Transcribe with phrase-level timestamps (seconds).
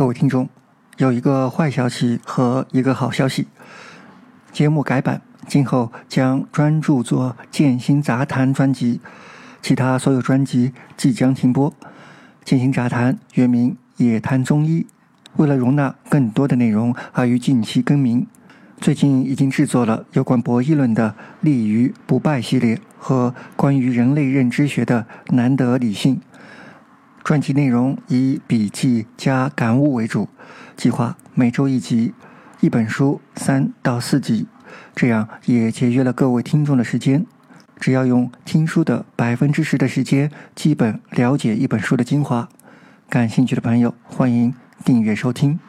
[0.00, 0.48] 各位听众，
[0.96, 3.46] 有一个坏消息和一个好消息。
[4.50, 9.02] 节目改版，今后将专注做《剑心杂谈》专辑，
[9.60, 11.70] 其他所有专辑即将停播。
[12.46, 14.80] 《剑心杂谈》原名《野谈中医》，
[15.36, 18.26] 为了容纳更多的内容而于近期更名。
[18.80, 21.10] 最近已经制作了有关博弈论的
[21.42, 25.04] 《立于不败》系列和关于人类认知学的
[25.34, 26.16] 《难得理性》。
[27.30, 30.28] 专辑内容以笔记加感悟为主，
[30.76, 32.12] 计划每周一集。
[32.58, 34.48] 一本书三到四集，
[34.96, 37.24] 这样也节约了各位听众的时间。
[37.78, 42.48] 只要用听书的百分之十的时间，基本了解一本书的精华。
[43.08, 44.52] 感兴趣的朋友，欢迎
[44.84, 45.60] 订阅收听。